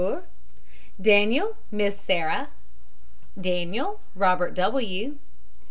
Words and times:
DANIEL, 0.99 1.57
MISS 1.69 2.01
SARAH. 2.01 2.49
DANIEL, 3.39 3.99
ROBERT 4.15 4.55
W. 4.55 5.19